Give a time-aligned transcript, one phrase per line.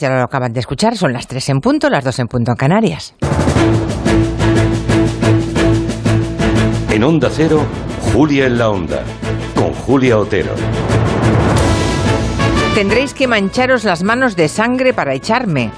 [0.00, 2.56] Ya lo acaban de escuchar, son las 3 en punto, las 2 en punto en
[2.56, 3.14] Canarias.
[6.88, 7.66] En Onda Cero,
[8.14, 9.02] Julia en la Onda,
[9.54, 10.54] con Julia Otero.
[12.74, 15.70] Tendréis que mancharos las manos de sangre para echarme.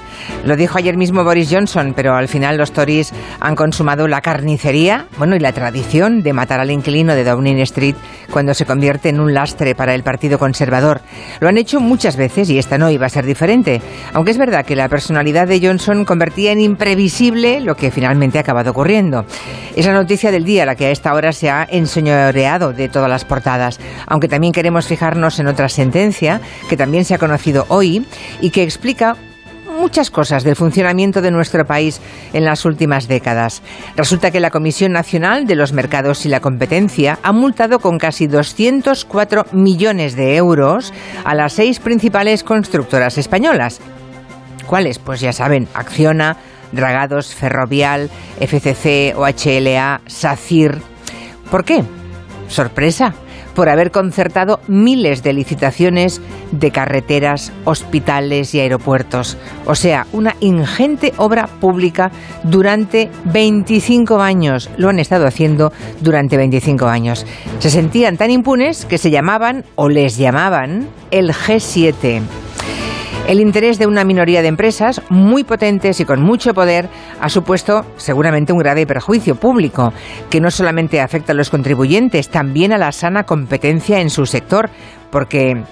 [0.43, 5.07] Lo dijo ayer mismo Boris Johnson, pero al final los Tories han consumado la carnicería,
[5.17, 7.95] bueno, y la tradición de matar al inquilino de Downing Street
[8.29, 10.99] cuando se convierte en un lastre para el Partido Conservador.
[11.39, 13.81] Lo han hecho muchas veces y esta no iba a ser diferente,
[14.11, 18.41] aunque es verdad que la personalidad de Johnson convertía en imprevisible lo que finalmente ha
[18.41, 19.25] acabado ocurriendo.
[19.77, 23.09] Es la noticia del día la que a esta hora se ha enseñoreado de todas
[23.09, 28.05] las portadas, aunque también queremos fijarnos en otra sentencia que también se ha conocido hoy
[28.41, 29.15] y que explica
[29.83, 31.99] muchas cosas del funcionamiento de nuestro país
[32.31, 33.61] en las últimas décadas.
[33.97, 38.27] Resulta que la Comisión Nacional de los Mercados y la Competencia ha multado con casi
[38.27, 40.93] 204 millones de euros
[41.25, 43.81] a las seis principales constructoras españolas.
[44.67, 44.99] ¿Cuáles?
[44.99, 46.37] Pues ya saben, Acciona,
[46.71, 50.77] Dragados, Ferrovial, FCC, OHLA, SACIR.
[51.51, 51.83] ¿Por qué?
[52.47, 53.13] Sorpresa
[53.55, 59.37] por haber concertado miles de licitaciones de carreteras, hospitales y aeropuertos.
[59.65, 62.11] O sea, una ingente obra pública
[62.43, 64.69] durante 25 años.
[64.77, 67.25] Lo han estado haciendo durante 25 años.
[67.59, 72.42] Se sentían tan impunes que se llamaban, o les llamaban, el G7.
[73.27, 76.89] El interés de una minoría de empresas muy potentes y con mucho poder
[77.21, 79.93] ha supuesto seguramente un grave perjuicio público,
[80.29, 84.69] que no solamente afecta a los contribuyentes, también a la sana competencia en su sector,
[85.09, 85.63] porque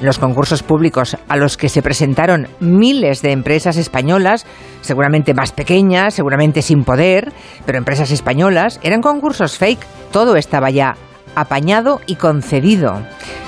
[0.00, 4.46] los concursos públicos a los que se presentaron miles de empresas españolas,
[4.80, 7.32] seguramente más pequeñas, seguramente sin poder,
[7.66, 9.84] pero empresas españolas, eran concursos fake.
[10.10, 10.96] Todo estaba ya
[11.34, 13.02] apañado y concedido.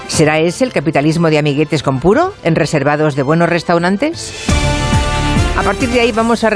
[0.09, 4.47] ¿Será ese el capitalismo de amiguetes con puro en reservados de buenos restaurantes?
[5.59, 6.45] A partir de ahí vamos a